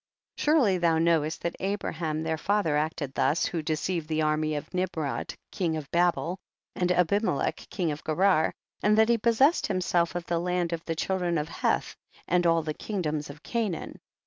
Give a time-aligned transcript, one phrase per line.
[0.35, 4.55] Surely thou knowest that Abra ham their father acted thus, who de ceived the army
[4.55, 6.39] of Nimrod king of Babel,
[6.75, 8.51] and Abimelech king of Gerar,
[8.81, 11.95] and that he possessed himself of the land of the children of Heth
[12.27, 13.99] and all the kingdoms of Canaan, 10.